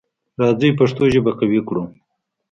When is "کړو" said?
1.67-1.83